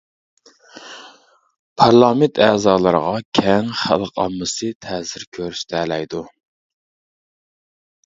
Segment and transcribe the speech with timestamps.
[1.81, 6.27] پارلامېنت ئەزالىرىغا كەڭ خەلق ئاممىسى تەسىر كۆرسىتەلەيدۇ.